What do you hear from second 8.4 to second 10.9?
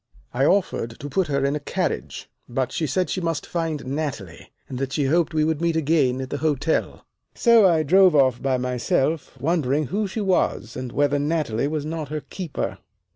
by myself, wondering who she was,